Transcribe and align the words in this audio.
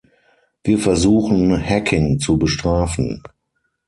Wir 0.63 0.79
versuchen, 0.79 1.55
Hacking 1.63 2.17
zu 2.17 2.39
bestrafen. 2.39 3.21